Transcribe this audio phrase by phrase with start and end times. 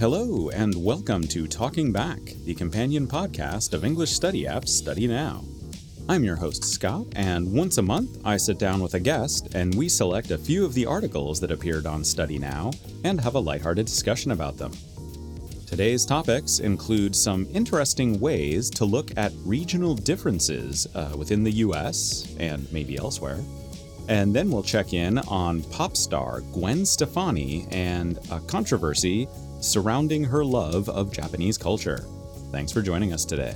[0.00, 5.42] Hello, and welcome to Talking Back, the companion podcast of English study apps Study Now.
[6.08, 9.74] I'm your host, Scott, and once a month I sit down with a guest and
[9.74, 12.70] we select a few of the articles that appeared on Study Now
[13.02, 14.70] and have a lighthearted discussion about them.
[15.66, 22.36] Today's topics include some interesting ways to look at regional differences uh, within the US
[22.38, 23.40] and maybe elsewhere.
[24.08, 29.26] And then we'll check in on pop star Gwen Stefani and a controversy
[29.60, 32.04] surrounding her love of Japanese culture.
[32.50, 33.54] Thanks for joining us today.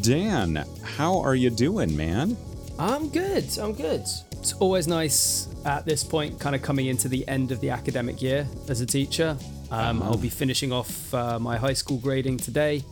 [0.00, 2.36] Dan, how are you doing, man?
[2.78, 3.44] I'm good.
[3.58, 4.02] I'm good.
[4.32, 8.20] It's always nice at this point, kind of coming into the end of the academic
[8.20, 9.38] year as a teacher.
[9.70, 12.84] Um, I'll be finishing off uh, my high school grading today.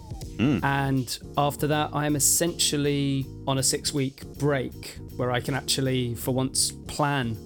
[0.64, 6.14] And after that, I am essentially on a six week break where I can actually,
[6.14, 7.36] for once, plan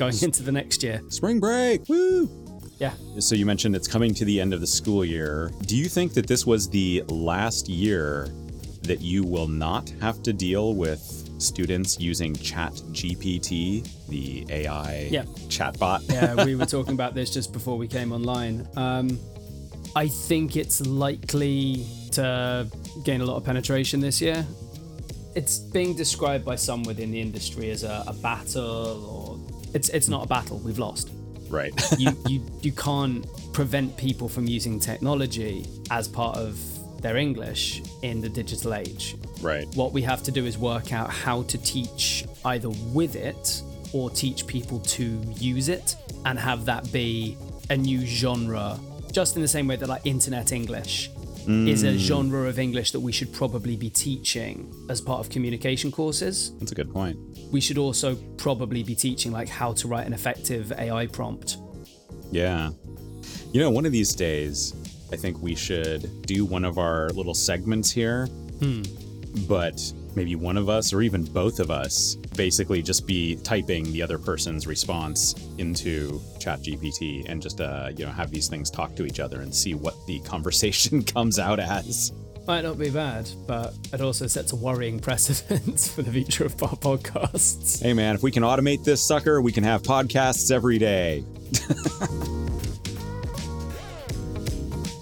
[0.00, 1.00] going into the next year.
[1.08, 1.86] Spring break!
[1.88, 2.28] Woo!
[2.78, 2.94] Yeah.
[3.18, 5.50] So you mentioned it's coming to the end of the school year.
[5.66, 8.28] Do you think that this was the last year
[8.84, 11.02] that you will not have to deal with
[11.38, 15.24] students using Chat GPT, the AI Yeah.
[15.48, 16.10] chatbot?
[16.10, 18.66] yeah, we were talking about this just before we came online.
[18.76, 19.18] Um,
[19.94, 22.66] I think it's likely to
[23.04, 24.46] gain a lot of penetration this year.
[25.34, 29.29] It's being described by some within the industry as a, a battle, or
[29.74, 30.58] it's it's not a battle.
[30.58, 31.10] We've lost.
[31.48, 31.72] right.
[31.98, 36.58] You you you can't prevent people from using technology as part of
[37.02, 39.16] their English in the digital age.
[39.42, 39.66] right.
[39.74, 44.10] What we have to do is work out how to teach either with it or
[44.10, 45.04] teach people to
[45.36, 47.36] use it and have that be
[47.70, 48.78] a new genre,
[49.12, 51.10] just in the same way that like internet English
[51.68, 51.98] is a mm.
[51.98, 56.52] genre of English that we should probably be teaching as part of communication courses.
[56.58, 57.18] That's a good point.
[57.52, 61.58] We should also probably be teaching like how to write an effective AI prompt.
[62.30, 62.70] Yeah.
[63.52, 64.74] You know, one of these days,
[65.12, 68.26] I think we should do one of our little segments here.
[68.60, 68.82] Hmm.
[69.48, 69.80] But
[70.16, 74.18] maybe one of us, or even both of us, basically just be typing the other
[74.18, 79.20] person's response into ChatGPT and just, uh, you know, have these things talk to each
[79.20, 82.12] other and see what the conversation comes out as.
[82.46, 86.62] Might not be bad, but it also sets a worrying precedent for the future of
[86.62, 87.82] our podcasts.
[87.82, 91.24] Hey, man, if we can automate this sucker, we can have podcasts every day.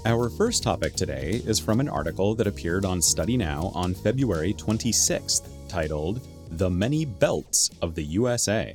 [0.09, 4.55] Our first topic today is from an article that appeared on Study Now on February
[4.55, 8.75] 26th, titled The Many Belts of the USA.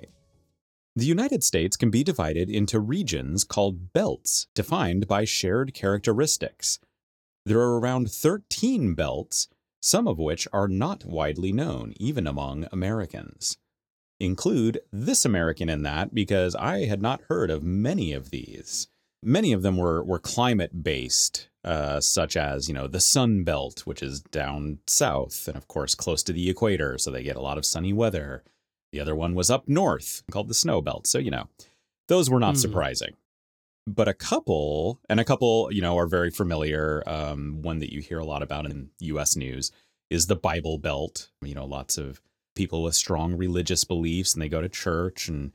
[0.96, 6.78] The United States can be divided into regions called belts, defined by shared characteristics.
[7.48, 9.48] There are around 13 belts,
[9.82, 13.58] some of which are not widely known, even among Americans.
[14.20, 18.88] Include this American in that because I had not heard of many of these.
[19.24, 23.82] Many of them were, were climate based, uh, such as, you know, the Sun Belt,
[23.86, 27.42] which is down south and, of course, close to the equator, so they get a
[27.42, 28.44] lot of sunny weather.
[28.92, 31.08] The other one was up north, called the Snow Belt.
[31.08, 31.48] So, you know,
[32.08, 32.60] those were not Hmm.
[32.60, 33.14] surprising.
[33.86, 37.04] But a couple, and a couple, you know, are very familiar.
[37.06, 39.72] Um, one that you hear a lot about in US news
[40.10, 41.30] is the Bible Belt.
[41.42, 42.22] You know, lots of
[42.56, 45.52] people with strong religious beliefs and they go to church and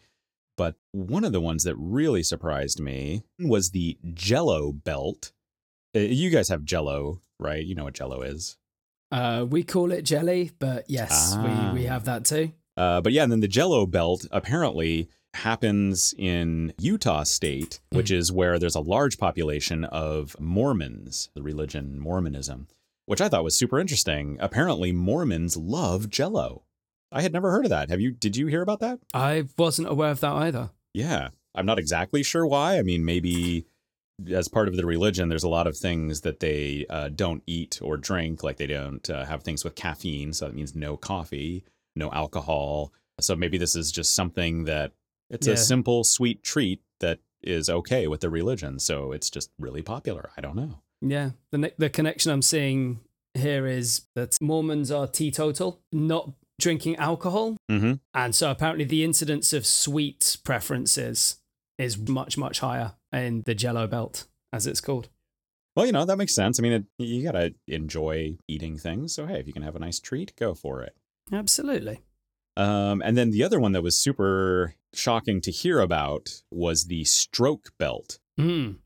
[0.59, 5.33] but one of the ones that really surprised me was the Jello Belt.
[5.97, 7.65] Uh, You guys have Jello, right?
[7.65, 8.59] You know what Jello is.
[9.11, 11.71] Uh, we call it jelly, but yes, Ah.
[11.73, 12.53] we, we have that too.
[12.77, 18.31] Uh, but yeah, and then the Jello Belt apparently happens in Utah State, which is
[18.31, 22.67] where there's a large population of Mormons, the religion Mormonism,
[23.07, 24.37] which I thought was super interesting.
[24.41, 26.65] Apparently, Mormons love Jello.
[27.11, 27.91] I had never heard of that.
[27.91, 28.11] Have you?
[28.13, 28.99] Did you hear about that?
[29.15, 30.71] I wasn't aware of that either.
[30.95, 32.79] Yeah, I'm not exactly sure why.
[32.79, 33.67] I mean, maybe
[34.31, 37.79] as part of the religion, there's a lot of things that they uh, don't eat
[37.83, 40.33] or drink, like they don't uh, have things with caffeine.
[40.33, 41.65] So that means no coffee,
[41.95, 42.93] no alcohol.
[43.21, 44.93] So maybe this is just something that
[45.31, 45.55] it's Yeah.
[45.55, 48.79] a simple, sweet treat that is okay with the religion.
[48.81, 50.31] So it's just really popular.
[50.37, 50.81] I don't know.
[51.01, 52.99] Yeah, the the connection I'm seeing
[53.35, 57.95] here is that Mormons are teetotal, not drinking alcohol, Mm-hmm.
[58.15, 61.37] and so apparently the incidence of sweet preferences
[61.79, 65.09] is much much higher in the Jello Belt, as it's called.
[65.77, 66.59] Well, you know, that makes sense.
[66.59, 69.15] I mean, it, you got to enjoy eating things.
[69.15, 70.97] So, hey, if you can have a nice treat, go for it.
[71.33, 72.01] Absolutely.
[72.57, 77.05] Um, and then the other one that was super shocking to hear about was the
[77.05, 78.79] stroke belt, Mm.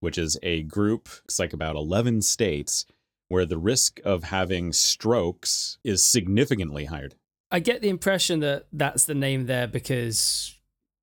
[0.00, 2.84] which is a group, it's like about 11 states,
[3.28, 7.10] where the risk of having strokes is significantly higher.
[7.50, 10.54] I get the impression that that's the name there because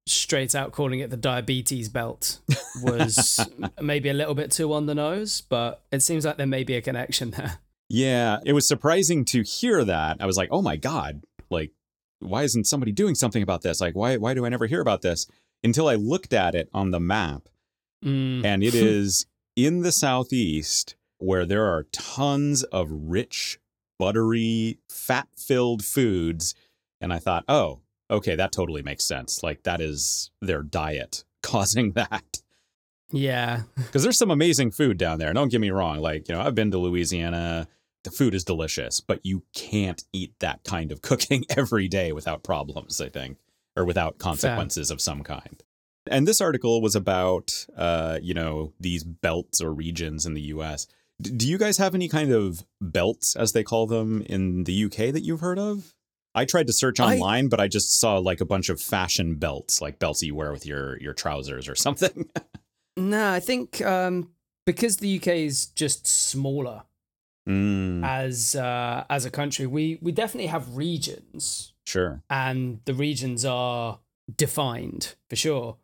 [0.08, 2.40] straight out calling it the diabetes belt
[2.82, 3.40] was
[3.82, 6.76] maybe a little bit too on the nose, but it seems like there may be
[6.76, 7.60] a connection there.
[7.90, 10.18] Yeah, it was surprising to hear that.
[10.20, 11.72] I was like, "Oh my god, like
[12.20, 13.82] why isn't somebody doing something about this?
[13.82, 15.28] Like why why do I never hear about this?"
[15.64, 17.50] Until I looked at it on the map.
[18.04, 18.44] Mm.
[18.44, 19.26] And it is
[19.56, 23.60] in the southeast where there are tons of rich,
[24.00, 26.56] buttery, fat-filled foods,
[27.00, 29.44] and I thought, "Oh, okay, that totally makes sense.
[29.44, 32.42] Like that is their diet causing that."
[33.12, 33.64] Yeah.
[33.76, 35.34] Because there's some amazing food down there.
[35.34, 36.00] Don't get me wrong.
[36.00, 37.68] Like, you know, I've been to Louisiana.
[38.04, 42.42] The food is delicious, but you can't eat that kind of cooking every day without
[42.44, 43.38] problems, I think,
[43.76, 44.96] or without consequences Fair.
[44.96, 45.62] of some kind.
[46.08, 50.88] And this article was about, uh, you know, these belts or regions in the US.
[51.22, 55.14] Do you guys have any kind of belts, as they call them, in the UK
[55.14, 55.94] that you've heard of?
[56.34, 57.48] I tried to search online, I...
[57.50, 60.66] but I just saw like a bunch of fashion belts, like belts you wear with
[60.66, 62.30] your your trousers or something.
[62.98, 64.30] no, I think um,
[64.66, 66.84] because the UK is just smaller
[67.48, 68.06] mm.
[68.06, 71.74] as uh, as a country, we we definitely have regions.
[71.86, 72.22] Sure.
[72.30, 74.00] And the regions are
[74.36, 75.78] defined for sure.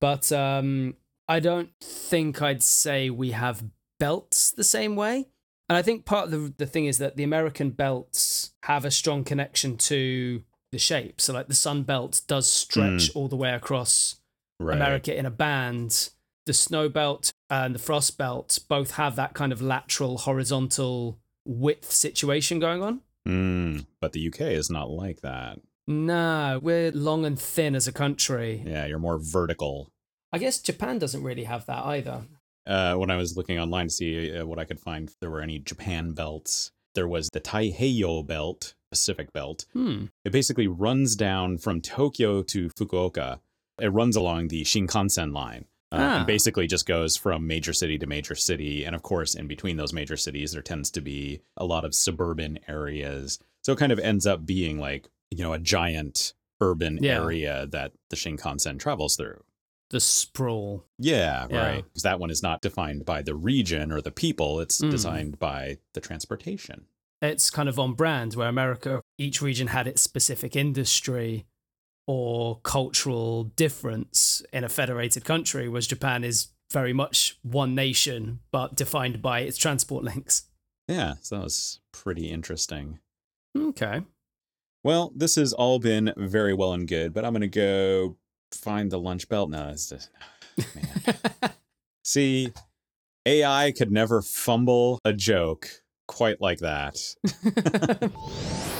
[0.00, 0.94] But um,
[1.26, 3.64] I don't think I'd say we have
[3.98, 5.28] belts the same way.
[5.68, 8.90] And I think part of the, the thing is that the American belts have a
[8.90, 10.42] strong connection to
[10.72, 11.20] the shape.
[11.20, 13.16] So, like the Sun Belt does stretch mm.
[13.16, 14.16] all the way across
[14.58, 14.76] right.
[14.76, 16.10] America in a band.
[16.46, 21.92] The Snow Belt and the Frost Belt both have that kind of lateral, horizontal width
[21.92, 23.02] situation going on.
[23.26, 25.60] Mm, but the UK is not like that.
[25.86, 28.62] No, we're long and thin as a country.
[28.66, 29.90] Yeah, you're more vertical.
[30.32, 32.22] I guess Japan doesn't really have that either.
[32.68, 35.30] Uh, when I was looking online to see uh, what I could find, if there
[35.30, 36.70] were any Japan belts.
[36.94, 39.64] There was the Taiheiyo belt, Pacific belt.
[39.72, 40.06] Hmm.
[40.24, 43.40] It basically runs down from Tokyo to Fukuoka.
[43.80, 45.64] It runs along the Shinkansen line.
[45.90, 46.16] Uh, ah.
[46.18, 48.84] and basically just goes from major city to major city.
[48.84, 51.94] And of course, in between those major cities, there tends to be a lot of
[51.94, 53.38] suburban areas.
[53.62, 57.14] So it kind of ends up being like you know, a giant urban yeah.
[57.14, 59.42] area that the Shinkansen travels through.
[59.90, 60.84] The sprawl.
[60.98, 61.62] Yeah, yeah.
[61.62, 61.84] right.
[61.84, 64.90] Because that one is not defined by the region or the people, it's mm.
[64.90, 66.86] designed by the transportation.
[67.22, 71.46] It's kind of on brand where America, each region had its specific industry
[72.06, 78.76] or cultural difference in a federated country, whereas Japan is very much one nation, but
[78.76, 80.44] defined by its transport links.
[80.86, 82.98] Yeah, so that was pretty interesting.
[83.56, 84.02] Okay.
[84.84, 88.16] Well, this has all been very well and good, but I'm going to go
[88.52, 89.50] find the lunch belt.
[89.50, 90.10] No, it's just,
[90.74, 91.50] man.
[92.04, 92.52] See,
[93.26, 95.68] AI could never fumble a joke
[96.06, 96.96] quite like that.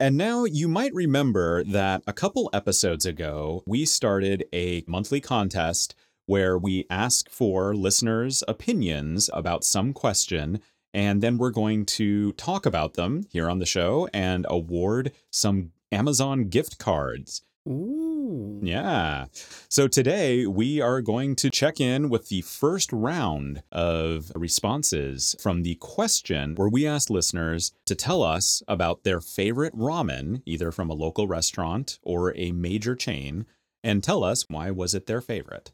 [0.00, 5.96] And now you might remember that a couple episodes ago, we started a monthly contest
[6.26, 10.60] where we ask for listeners' opinions about some question
[10.92, 15.72] and then we're going to talk about them here on the show and award some
[15.92, 17.42] Amazon gift cards.
[17.68, 18.60] Ooh.
[18.62, 19.26] Yeah.
[19.68, 25.62] So today we are going to check in with the first round of responses from
[25.62, 30.88] the question where we asked listeners to tell us about their favorite ramen, either from
[30.88, 33.44] a local restaurant or a major chain,
[33.84, 35.72] and tell us why was it their favorite.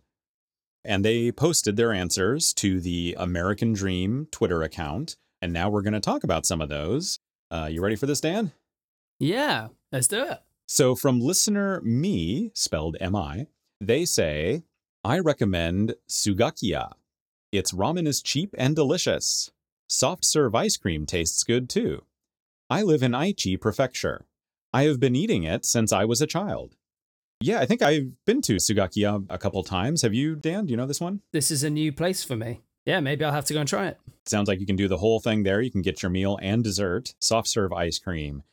[0.85, 5.17] And they posted their answers to the American Dream Twitter account.
[5.41, 7.19] And now we're going to talk about some of those.
[7.51, 8.53] Uh, you ready for this, Dan?
[9.19, 10.41] Yeah, let's do it.
[10.67, 13.47] So, from listener me, spelled M I,
[13.81, 14.65] they say,
[15.05, 16.93] I recommend Sugakiya.
[17.53, 19.53] Its ramen is cheap and delicious.
[19.89, 22.05] Soft serve ice cream tastes good too.
[22.71, 24.25] I live in Aichi Prefecture.
[24.73, 26.75] I have been eating it since I was a child.
[27.45, 30.01] Yeah, I think I've been to Sugakiya um, a couple times.
[30.01, 30.65] Have you, Dan?
[30.65, 31.21] Do you know this one?
[31.33, 32.63] This is a new place for me.
[32.87, 34.01] Yeah, maybe I'll have to go and try it.
[34.25, 35.61] Sounds like you can do the whole thing there.
[35.61, 38.45] You can get your meal and dessert, soft serve ice cream.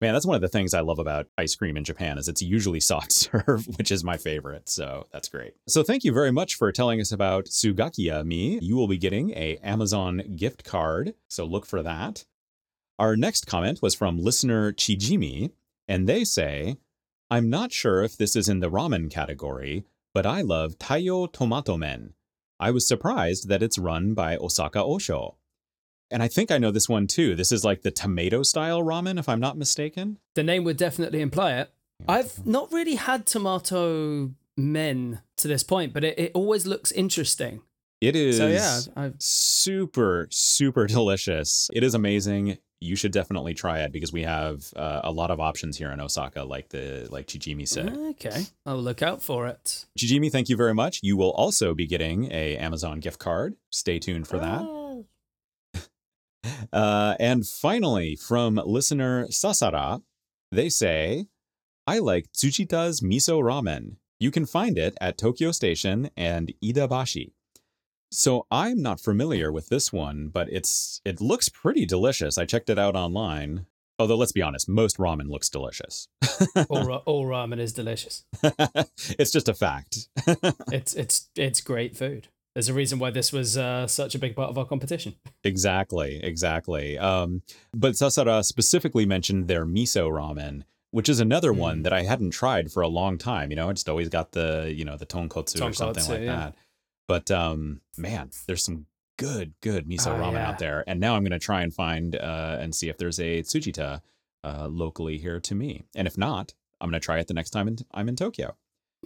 [0.00, 2.40] Man, that's one of the things I love about ice cream in Japan is it's
[2.40, 4.68] usually soft serve, which is my favorite.
[4.68, 5.54] So that's great.
[5.66, 8.60] So thank you very much for telling us about Sugakiya uh, Mi.
[8.62, 12.24] You will be getting a Amazon gift card, so look for that.
[13.00, 15.50] Our next comment was from listener Chijimi,
[15.88, 16.76] and they say,
[17.30, 21.76] I'm not sure if this is in the ramen category, but I love Taiyo Tomato
[21.76, 22.14] Men.
[22.58, 25.36] I was surprised that it's run by Osaka Osho.
[26.10, 27.34] And I think I know this one too.
[27.34, 30.18] This is like the tomato style ramen, if I'm not mistaken.
[30.36, 31.70] The name would definitely imply it.
[32.08, 37.60] I've not really had tomato men to this point, but it, it always looks interesting.
[38.00, 39.16] It is so, yeah, I've...
[39.18, 41.68] super, super delicious.
[41.74, 42.56] It is amazing.
[42.80, 46.00] You should definitely try it because we have uh, a lot of options here in
[46.00, 47.96] Osaka, like the like Chijimi said.
[48.10, 49.86] Okay, I'll look out for it.
[49.98, 51.00] Chijimi, thank you very much.
[51.02, 53.54] You will also be getting a Amazon gift card.
[53.70, 54.60] Stay tuned for that.
[54.62, 55.06] Oh.
[56.72, 60.00] Uh, and finally, from listener Sasara,
[60.52, 61.26] they say,
[61.86, 63.96] I like Tsujita's miso ramen.
[64.20, 67.32] You can find it at Tokyo Station and Iidabashi.
[68.10, 72.38] So I'm not familiar with this one, but it's it looks pretty delicious.
[72.38, 73.66] I checked it out online.
[74.00, 76.06] Although let's be honest, most ramen looks delicious.
[76.70, 78.24] all, ra- all ramen is delicious.
[79.18, 80.08] it's just a fact.
[80.72, 82.28] It's it's it's great food.
[82.54, 85.14] There's a reason why this was uh, such a big part of our competition.
[85.44, 86.98] Exactly, exactly.
[86.98, 87.42] Um,
[87.74, 91.56] but Sasara specifically mentioned their miso ramen, which is another Mm.
[91.58, 93.50] one that I hadn't tried for a long time.
[93.50, 96.36] You know, I just always got the you know the tonkotsu, or something like yeah.
[96.36, 96.54] that.
[97.08, 98.86] But um, man, there's some
[99.18, 100.48] good, good miso Oh, ramen yeah.
[100.48, 103.42] out there, and now I'm gonna try and find uh, and see if there's a
[103.42, 104.02] Tsujita
[104.44, 107.66] uh, locally here to me, and if not, I'm gonna try it the next time
[107.66, 108.56] in, I'm in Tokyo.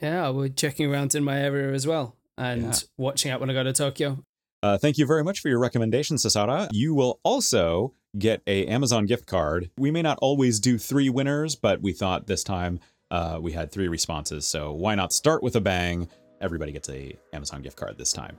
[0.02, 2.74] Yeah, we're checking around in my area as well and Yeah.
[2.98, 4.24] watching out when I go to Tokyo.
[4.62, 6.68] Uh, thank you very much for your recommendation, Sasara.
[6.72, 9.70] You will also get a Amazon gift card.
[9.78, 12.80] We may not always do three winners, but we thought this time
[13.10, 16.08] uh, we had three responses, so why not start with a bang?
[16.42, 18.36] Everybody gets a Amazon gift card this time.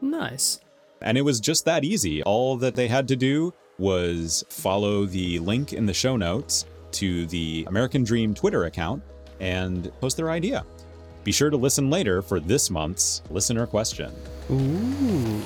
[0.00, 0.60] Nice.
[1.02, 2.22] And it was just that easy.
[2.22, 7.26] All that they had to do was follow the link in the show notes to
[7.26, 9.02] the American Dream Twitter account
[9.40, 10.64] and post their idea.
[11.24, 14.12] Be sure to listen later for this month's listener question.
[14.50, 15.42] Ooh.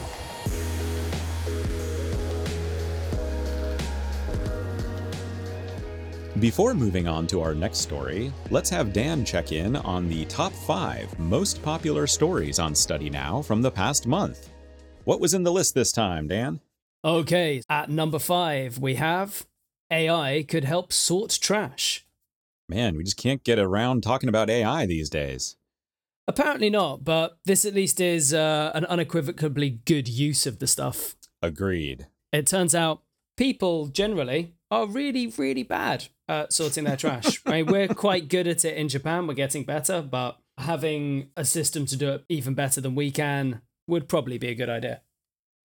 [6.40, 10.54] Before moving on to our next story, let's have Dan check in on the top
[10.54, 14.48] five most popular stories on Study Now from the past month.
[15.04, 16.60] What was in the list this time, Dan?
[17.04, 19.46] Okay, at number five, we have
[19.90, 22.06] AI could help sort trash.
[22.70, 25.58] Man, we just can't get around talking about AI these days.
[26.26, 31.16] Apparently not, but this at least is uh, an unequivocally good use of the stuff.
[31.42, 32.06] Agreed.
[32.32, 33.02] It turns out
[33.36, 37.44] people generally are really, really bad at sorting their trash.
[37.44, 39.26] Mean, we're quite good at it in Japan.
[39.26, 43.60] We're getting better, but having a system to do it even better than we can
[43.88, 45.00] would probably be a good idea.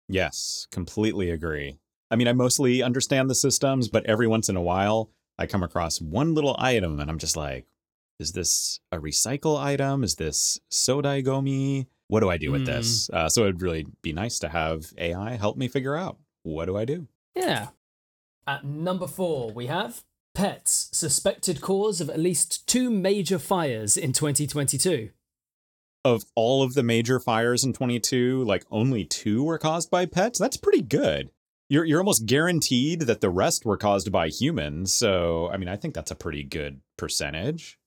[0.09, 1.77] Yes, completely agree.
[2.11, 5.63] I mean, I mostly understand the systems, but every once in a while, I come
[5.63, 7.65] across one little item and I'm just like,
[8.19, 10.03] is this a recycle item?
[10.03, 11.87] Is this Sodaigomi?
[12.07, 12.65] What do I do with Hmm.
[12.67, 13.09] this?
[13.11, 16.77] Uh, so it'd really be nice to have AI help me figure out what do
[16.77, 17.07] I do?
[17.35, 17.69] Yeah.
[18.47, 20.03] At number four, we have
[20.35, 25.09] pets, suspected cause of at least two major fires in 2022.
[26.03, 30.37] Of all of the major fires in 22, like only two were caused by pets?
[30.37, 31.31] That's pretty good.
[31.67, 34.93] You're, you're almost guaranteed that the rest were caused by humans.
[34.93, 37.79] So, I mean, I think that's a pretty good percentage.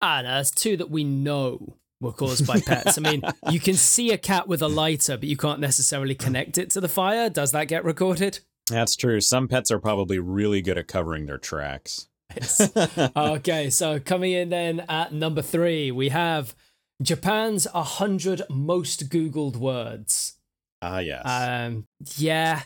[0.00, 2.96] Ah, no, that's two that we know were caused by pets.
[2.98, 6.56] I mean, you can see a cat with a lighter, but you can't necessarily connect
[6.58, 7.28] it to the fire.
[7.28, 8.40] Does that get recorded?
[8.72, 9.20] That's true.
[9.20, 12.08] Some pets are probably really good at covering their tracks.
[13.16, 16.54] okay, so coming in then at number three, we have
[17.02, 20.38] Japan's 100 most Googled words.
[20.80, 21.22] Ah, yes.
[21.24, 21.86] Um,
[22.16, 22.62] yeah,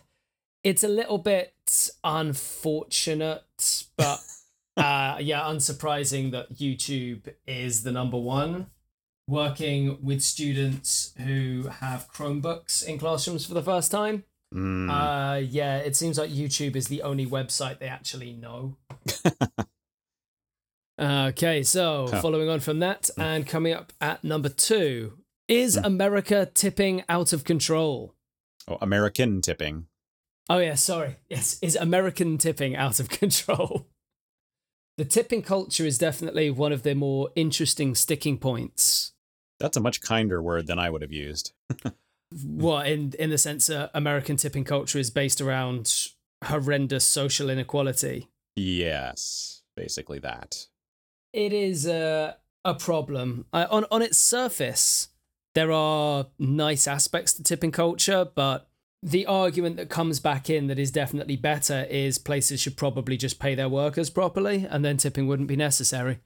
[0.63, 1.55] it's a little bit
[2.05, 4.21] unfortunate, but
[4.77, 8.67] uh, yeah, unsurprising that YouTube is the number one.
[9.29, 14.23] Working with students who have Chromebooks in classrooms for the first time.
[14.55, 18.77] Mm, Uh, yeah, it seems like YouTube is the only website they actually know.
[21.01, 22.23] okay, so Huh.
[22.23, 25.85] following on from that, and coming up at number two, is Hmm.
[25.85, 28.15] America tipping out of control?
[28.69, 29.87] oh, American tipping.
[30.49, 31.17] Oh, yeah, sorry.
[31.29, 33.87] Yes, is American tipping out of control?
[34.97, 39.13] The tipping culture is definitely one of the more interesting sticking points.
[39.61, 41.53] That's a much kinder word than I would have used.
[42.33, 46.11] What in in the sense that American tipping culture is based around
[46.45, 48.29] horrendous social inequality.
[48.57, 50.67] Yes, basically that.
[51.33, 53.47] It is a a problem.
[53.53, 55.09] Uh, on on its surface,
[55.55, 58.69] there are nice aspects to tipping culture, but
[59.03, 63.39] the argument that comes back in that is definitely better is places should probably just
[63.39, 66.19] pay their workers properly, and then tipping wouldn't be necessary.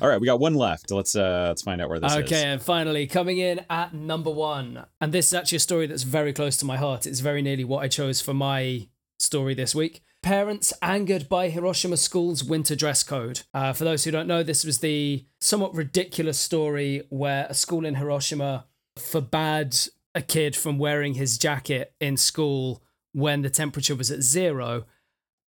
[0.00, 0.90] All right, we got one left.
[0.90, 2.18] Let's uh let's find out where this is.
[2.18, 4.84] Okay, and finally, coming in at number one.
[5.00, 7.06] And this is actually a story that's very close to my heart.
[7.06, 8.88] It's very nearly what I chose for my
[9.18, 10.02] story this week.
[10.22, 13.42] Parents angered by Hiroshima school's winter dress code.
[13.54, 17.86] Uh, for those who don't know, this was the somewhat ridiculous story where a school
[17.86, 18.66] in Hiroshima
[18.98, 19.76] forbade
[20.14, 24.84] a kid from wearing his jacket in school when the temperature was at zero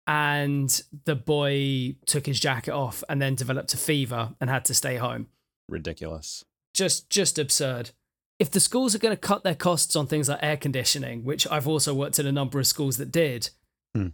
[0.08, 4.74] and the boy took his jacket off and then developed a fever and had to
[4.74, 5.28] stay home.
[5.68, 6.44] Ridiculous.
[6.74, 7.90] Just just absurd.
[8.38, 11.46] If the schools are going to cut their costs on things like air conditioning, which
[11.50, 13.50] I've also worked in a number of schools that did,
[13.94, 14.08] Hmm.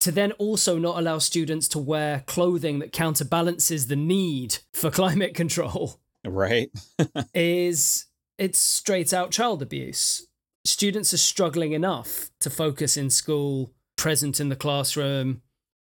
[0.00, 5.34] to then also not allow students to wear clothing that counterbalances the need for climate
[5.34, 6.70] control Right?
[7.34, 8.06] is
[8.38, 10.26] it's straight out child abuse.
[10.66, 15.42] Students are struggling enough to focus in school, present in the classroom,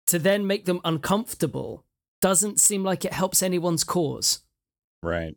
[0.07, 1.83] to then make them uncomfortable
[2.21, 4.39] doesn't seem like it helps anyone's cause.
[5.03, 5.35] Right.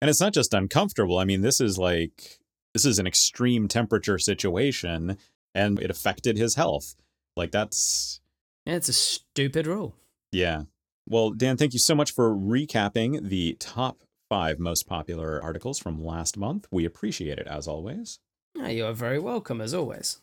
[0.00, 1.18] And it's not just uncomfortable.
[1.18, 2.38] I mean, this is like
[2.72, 5.18] this is an extreme temperature situation
[5.54, 6.96] and it affected his health.
[7.36, 8.20] Like that's
[8.64, 9.94] Yeah, it's a stupid rule.
[10.32, 10.62] yeah.
[11.08, 16.02] Well, Dan, thank you so much for recapping the top 5 most popular articles from
[16.04, 16.66] last month.
[16.72, 18.18] We appreciate it as always.
[18.56, 20.18] Yeah, you are very welcome as always.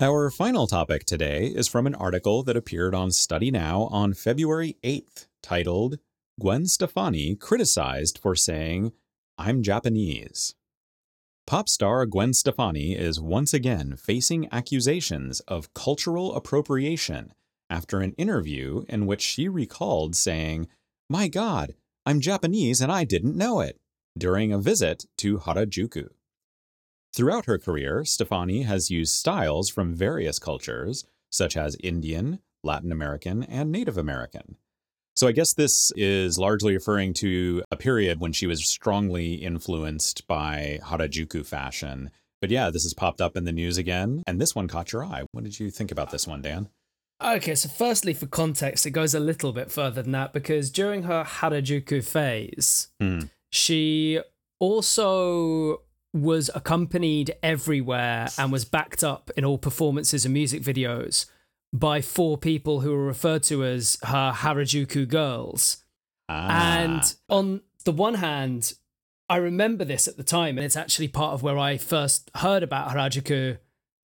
[0.00, 4.76] Our final topic today is from an article that appeared on Study Now on February
[4.82, 6.00] 8th, titled
[6.40, 8.90] Gwen Stefani Criticized for Saying,
[9.38, 10.56] I'm Japanese.
[11.46, 17.32] Pop star Gwen Stefani is once again facing accusations of cultural appropriation
[17.70, 20.66] after an interview in which she recalled saying,
[21.08, 21.74] My God,
[22.04, 23.78] I'm Japanese and I didn't know it,
[24.18, 26.08] during a visit to Harajuku.
[27.14, 33.44] Throughout her career, Stefani has used styles from various cultures, such as Indian, Latin American,
[33.44, 34.56] and Native American.
[35.14, 40.26] So I guess this is largely referring to a period when she was strongly influenced
[40.26, 42.10] by Harajuku fashion.
[42.40, 45.04] But yeah, this has popped up in the news again, and this one caught your
[45.04, 45.22] eye.
[45.30, 46.68] What did you think about this one, Dan?
[47.22, 51.04] Okay, so firstly, for context, it goes a little bit further than that because during
[51.04, 53.26] her Harajuku phase, Hmm.
[53.52, 54.20] she
[54.58, 55.83] also
[56.14, 61.26] was accompanied everywhere and was backed up in all performances and music videos
[61.72, 65.84] by four people who were referred to as her Harajuku girls.
[66.28, 68.74] Ah, And on the one hand,
[69.28, 72.62] I remember this at the time, and it's actually part of where I first heard
[72.62, 73.58] about Harajuku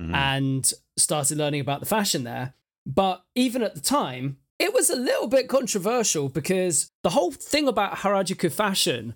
[0.00, 0.14] Mhm.
[0.14, 2.54] and started learning about the fashion there.
[2.87, 7.66] But even at the time, it was a little bit controversial because the whole thing
[7.66, 9.14] about Harajuku fashion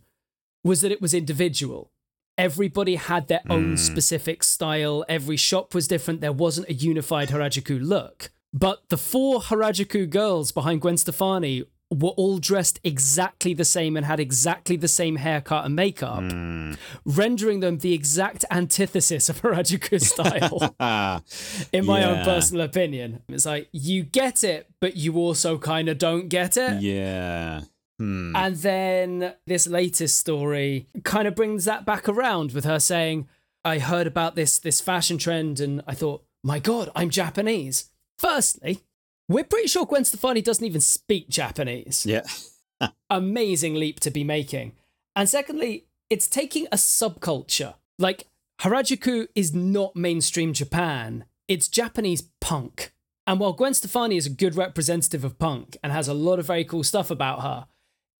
[0.64, 1.93] was that it was individual.
[2.40, 3.79] Everybody had their own Mm.
[3.79, 5.05] specific style.
[5.09, 6.20] Every shop was different.
[6.20, 8.31] There wasn't a unified Harajuku look.
[8.53, 14.07] But the four Harajuku girls behind Gwen Stefani were all dressed exactly the same and
[14.07, 16.76] had exactly the same haircut and makeup, Mm.
[17.05, 20.61] rendering them the exact antithesis of Harajuku style
[21.72, 23.22] in my own personal opinion.
[23.29, 26.81] It's like you get it, but you also kind of don't get it.
[26.81, 27.62] yeah.
[28.01, 28.35] Hmm.
[28.35, 33.29] And then this latest story kind of brings that back around with her saying,
[33.63, 37.91] I heard about this this fashion trend and I thought, my God, I'm Japanese.
[38.19, 38.81] Firstly,
[39.29, 42.07] we're pretty sure Gwen Stefani doesn't even speak Japanese.
[42.07, 42.23] yeah.
[43.11, 44.73] Amazing leap to be making.
[45.15, 47.75] And secondly, it's taking a subculture.
[47.99, 48.29] Like
[48.63, 51.27] Harajuku is not mainstream Japan.
[51.49, 52.95] It's Japanese punk.
[53.27, 56.47] And while Gwen Stefani is a good representative of punk and has a lot of
[56.47, 57.67] very cool stuff about her,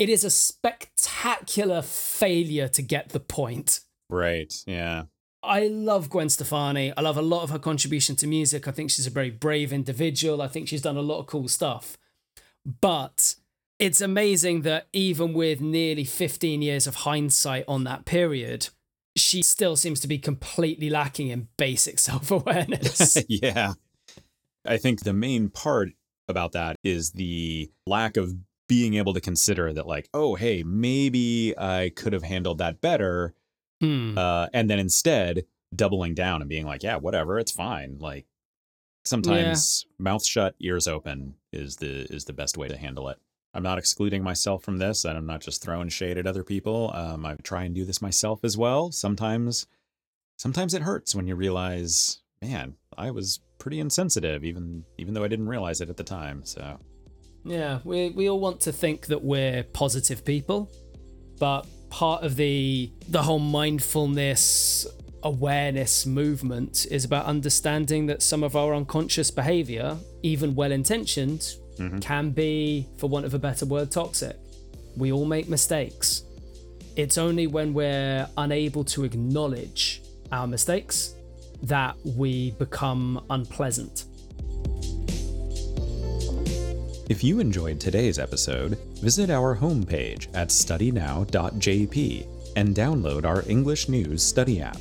[0.01, 3.81] it is a spectacular failure to get the point.
[4.09, 4.53] Right.
[4.67, 5.05] Yeah.
[5.43, 6.93] I love Gwen Stefani.
[6.97, 8.67] I love a lot of her contribution to music.
[8.67, 10.41] I think she's a very brave individual.
[10.41, 11.99] I think she's done a lot of cool stuff.
[12.81, 13.37] But
[13.79, 18.69] it's amazing that even with nearly 15 years of hindsight on that period,
[19.17, 23.19] she still seems to be completely lacking in basic self awareness.
[23.29, 23.75] yeah.
[24.67, 25.91] I think the main part
[26.27, 28.35] about that is the lack of
[28.71, 33.35] being able to consider that, like, oh, hey, maybe I could have handled that better.
[33.81, 34.17] Hmm.
[34.17, 37.99] Uh, and then instead doubling down and being like, yeah, whatever, it's fine.
[37.99, 38.27] Like
[39.05, 43.19] sometimes mouth shut, ears open is the is the best way to handle it.
[43.55, 46.93] I'm not excluding myself from this, and I'm not just throwing shade at other people.
[46.95, 48.93] Um, I try and do this myself as well.
[48.93, 49.67] Sometimes,
[50.39, 55.29] sometimes it hurts when you realize, man, I was pretty insensitive, even even though I
[55.29, 56.45] didn't realize it at the time.
[56.45, 56.79] So
[57.45, 60.71] Yeah, we we all want to think that we're positive people,
[61.39, 64.87] but part of the the whole mindfulness
[65.23, 71.41] awareness movement is about understanding that some of our unconscious behavior, even well intentioned,
[71.77, 71.99] mm-hmm.
[71.99, 74.37] can be, for want of a better word, toxic.
[74.97, 76.25] We all make mistakes.
[76.97, 81.15] It's only when we're unable to acknowledge our mistakes
[81.63, 84.05] that we become unpleasant.
[87.11, 94.23] If you enjoyed today's episode, visit our homepage at studynow.jp and download our English News
[94.23, 94.79] Study app.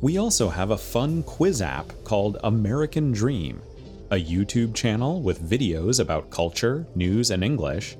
[0.00, 3.62] We also have a fun quiz app called American Dream,
[4.10, 7.96] a YouTube channel with videos about culture, news, and English,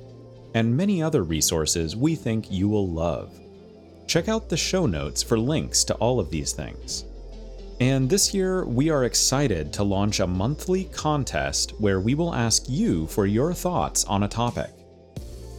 [0.53, 3.39] and many other resources we think you will love.
[4.05, 7.05] Check out the show notes for links to all of these things.
[7.79, 12.67] And this year, we are excited to launch a monthly contest where we will ask
[12.67, 14.69] you for your thoughts on a topic.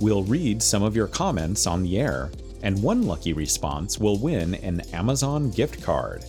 [0.02, 2.30] We'll read some of your comments on the air,
[2.62, 6.26] and one lucky response will win an Amazon gift card.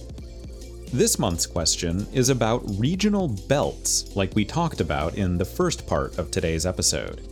[0.93, 6.17] This month's question is about regional belts, like we talked about in the first part
[6.17, 7.27] of today's episode.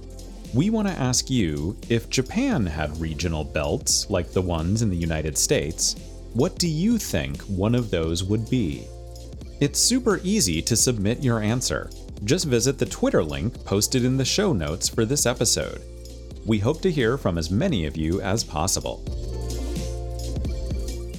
[0.54, 4.98] We want to ask you if Japan had regional belts like the ones in the
[4.98, 5.96] United States,
[6.40, 8.88] what do you think one of those would be?
[9.60, 11.90] It's super easy to submit your answer.
[12.24, 15.82] Just visit the Twitter link posted in the show notes for this episode.
[16.46, 19.04] We hope to hear from as many of you as possible.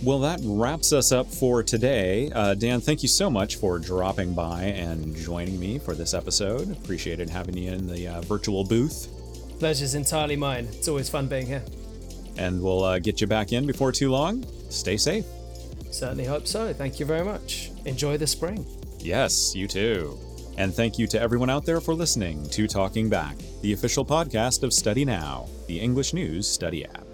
[0.02, 2.30] Well, that wraps us up for today.
[2.34, 6.72] Uh, Dan, thank you so much for dropping by and joining me for this episode.
[6.72, 9.08] Appreciated having you in the uh, virtual booth.
[9.58, 10.66] Pleasure's entirely mine.
[10.72, 11.62] It's always fun being here.
[12.36, 15.24] And we'll uh, get you back in before too long stay safe.
[15.90, 16.72] Certainly hope so.
[16.72, 17.70] Thank you very much.
[17.84, 18.64] Enjoy the spring.
[18.98, 20.18] Yes, you too.
[20.56, 24.62] And thank you to everyone out there for listening to Talking Back, the official podcast
[24.62, 27.09] of Study Now, the English News Study app.